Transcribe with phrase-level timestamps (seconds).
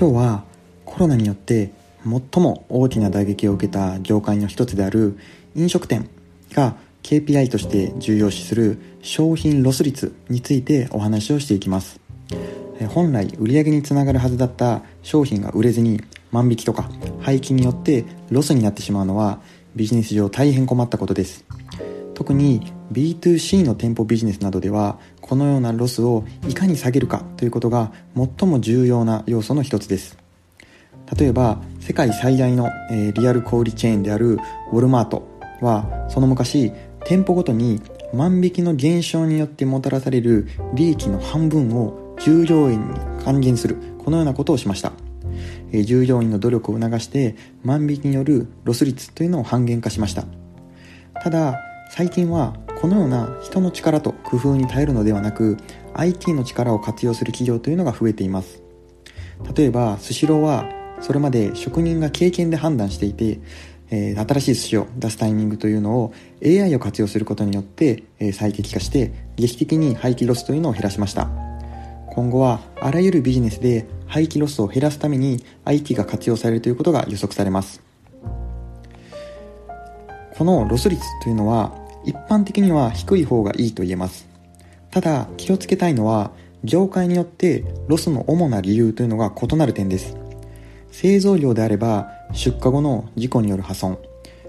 [0.00, 0.44] 今日は
[0.86, 1.72] コロナによって
[2.04, 5.18] 最も大きな打撃を受けた業界の一つである
[5.54, 6.08] 飲食店
[6.54, 12.00] が KPI として重要視する商品ロス率についてお話をしていきます。
[12.88, 16.00] 本来売上につながるはずだった商品が売れずに
[16.32, 16.90] 万引きとか
[17.20, 19.42] 廃棄によってロスになってしまうのは
[19.76, 21.44] ビジネス上大変困ったことです。
[22.14, 30.18] 特に B2C の店舗ビジネスなどではこのようなロスをいかに下げるかということが最も重要な要素の一つです。
[31.18, 34.38] 例えば世界最大の、え、リアル小売チェーンである
[34.72, 35.26] ウォルマート
[35.60, 36.72] はその昔
[37.04, 37.80] 店舗ごとに
[38.12, 44.92] 万引きの減少によってもたらされる利益の半分を従業員に還元するこのようなことをしました、
[45.72, 50.24] 従業員の努力を促して万引きによるロス率というのを半減化しました。
[51.22, 55.58] ただ最近はこのような人の力と工夫に頼るのではなく
[55.94, 58.62] IT の力を活用する企業というのが増えています。
[59.54, 60.66] 例えばスシローは
[61.00, 63.40] それまで職人が経験で判断していて、
[63.90, 71.28] えー、新しい寿司を出すタイミングというのを AI を活用することによって、えー、最適化して劇的に廃棄ロスというのを減らしました。
[72.08, 77.82] 今後はあらゆるビジネスで廃棄ロスを減らすために IT が活用されるということが予測されます。
[80.36, 84.26] このロス率というのは一般的には低い方がいいと言えます。
[84.90, 86.30] ただ気をつけたいのは
[86.64, 90.16] 業界によってロスの主な理由というのが異なる点です。
[90.90, 93.98] 製造業であれば出荷後の事故による破損、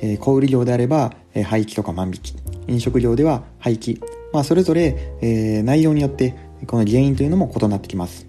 [0.00, 2.34] え、小売業であれば、え、廃棄とか万引き
[2.68, 4.00] 飲食業では廃棄、
[4.32, 6.34] まあ、それぞれ、えー、内容によって
[6.66, 8.26] この原因というのも異なってきます。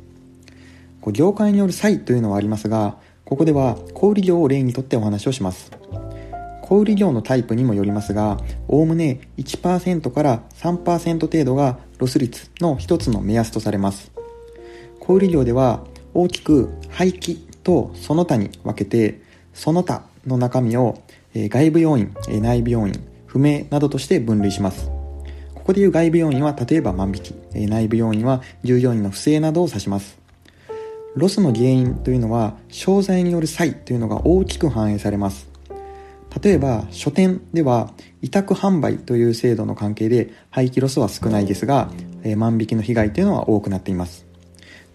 [1.12, 5.72] 業界による差異というのはありますがここでは小売業を例にとってお話をします。
[6.74, 14.12] 小売業のタイプにもよりますがおおむね1%から3%程度がロス率の一つの目安とされます。
[15.00, 15.84] 小売業では
[16.16, 19.22] 大きく廃棄とその他に分けて
[19.54, 21.04] その他の中身を
[21.36, 24.90] 外部要因内部要因不明などとして分類します。
[25.54, 30.18] ここでいう外部要因は例えば万引き内部要因は従業員の不正などを指します。
[31.16, 35.53] ロスの原因というのは商材による差異というのが大きく反映されます。
[36.42, 41.92] 例えば書店では委託販売という制度の関係で廃棄ロスは少ないですが
[42.24, 44.26] え万引きの被害というのは多くなっています。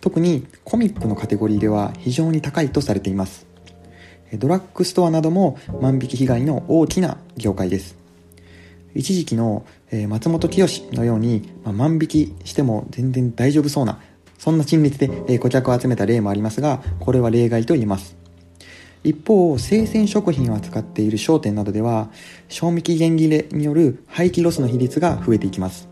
[0.01, 3.47] 特にコミックのカテゴリーでは非常に高いとされています。
[4.35, 7.97] ドラッグストアなども万引き被害の大きな業界です。
[8.95, 9.65] 一時期の
[10.09, 14.01] 松本清のようにま万引きしても全然大丈夫そうな
[14.39, 18.18] そんな陳列で顧客を集めた例もありますがこれは例外と言えます。
[19.05, 22.11] 一方生鮮食品を扱っている商店などでは
[22.49, 25.89] 賞味期限切れによる廃棄ロスの比率が増えていきます。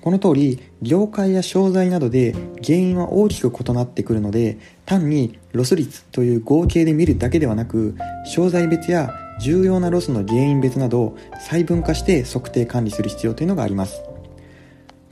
[0.00, 2.34] この通り業界や商材などで
[2.64, 7.94] 原因は大きく異なってくるので単にロス率という合計で見るだけではなく
[8.26, 14.02] 商材別や重要なロスの原因別など細分化して測定管理する必要というのがあります。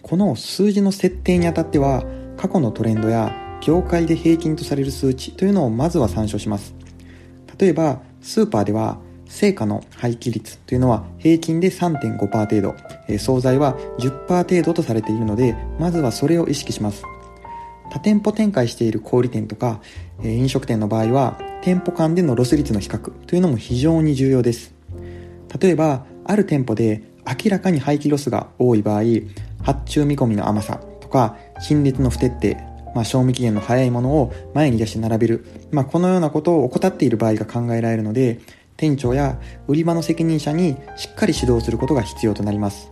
[0.03, 2.05] この数字の設定にあたっては
[2.37, 6.80] 過去のトレンドや業界で平均とされる数値というのをまずは参照します。
[7.61, 12.75] 例えばスーパーでは青果の廃棄率というのは平均で3.5%程度、
[13.07, 17.05] え、惣菜は10%程度とされているので、まずはそれを意識します。
[17.93, 19.81] 多店舗展開している小売店とか、
[20.25, 24.75] え、飲食店の場合は、店舗間でのロス率の比較というのも非常に重要です。
[25.61, 29.03] 例えば、ある店舗で明らかに廃棄ロスが多い場合、
[29.63, 38.41] 発注見込みの甘さとか、陳列の不徹底、まあ、賞味期限の早いものを前に出して並べる、まあ、このようなことを怠っている場合が考えられるので、
[38.77, 42.91] 店長や売り場の責任者にしっかり指導することが必要となります。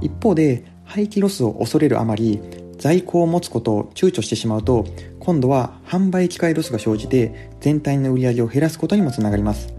[0.00, 2.40] 一方で廃棄ロスを恐れるあまり
[2.78, 4.84] 在庫を持つことを躊躇してしまうと
[5.20, 9.74] 今度は販売機会ロスが生じて全体の売り上げを減らすことにもつながります。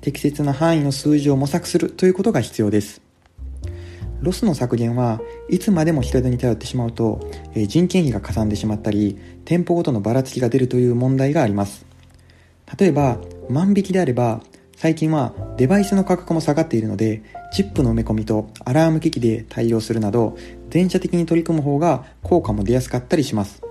[0.00, 3.09] 適切な範囲の数字を模索するということが必要です。
[4.22, 7.20] ロスの削減はいつまでも人手に頼ってしまうと、
[7.54, 11.86] え人件費がかさんでしまったり店舗ごとのばらつきが出るという問題があります。
[12.78, 13.18] 例えば
[13.48, 14.40] 万引きであれば
[14.76, 17.22] 最近はデバイスの価格も下がっているので
[17.52, 20.38] チップの埋め込みとアラーム機器で対応するなど
[20.70, 23.62] 全社的に取り組む方が効果も出やすかったりします、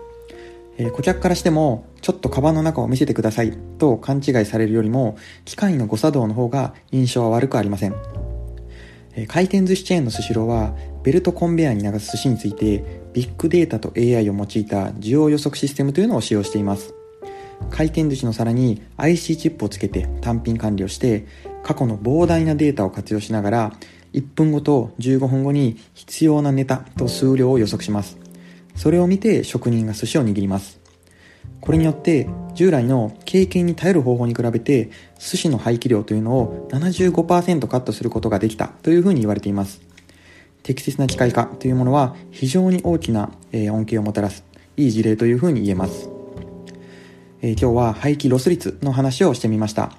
[0.77, 7.95] えー、顧客からしてもちょっとカバンの中を見せてくださいと勘違いされるよりも機械の誤作動の方が印象は悪くありません、
[9.27, 12.83] 回転寿司チェーンのスシローはベルトコンベヤーに流す寿司について
[13.13, 16.93] ビッグデータと AI を用いた需要予測システムというのを使用しています。
[17.69, 21.25] 回転寿司の皿に IC チップをつけて単品管理をして
[21.63, 23.73] 過去の膨大なデータを活用しながら
[24.13, 28.17] 1分後と15分後に必要なネタと数量を予測します。
[28.75, 30.79] それを見て職人が寿司を握ります。
[31.61, 39.89] これによって従来の経験に頼る方法に比べて寿司の廃棄量というのを75%カットすることができたというふうに言われています。
[40.63, 44.43] 適切な機械化というものは非常に大きな恩恵をもたらす
[44.77, 46.09] いい事例というふうに言えます、
[47.41, 49.91] えー、今日は廃棄ロス率の話をしてみました、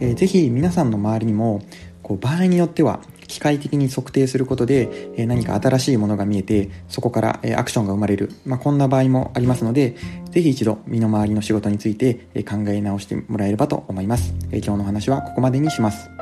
[0.00, 1.62] えー、ぜひ皆さんの周りにも
[2.02, 3.00] こう場合によっては
[3.34, 8.30] 機械的に測定することで、え何か新しいものが見えて、そこから、えアクションが生まれる。
[8.46, 9.96] まあ、こんな場合もありますので、
[10.30, 14.34] ぜひ一度身の回りの仕事について、え考え直してもらえればと思います。
[14.52, 16.13] え今日の話はここまでにします。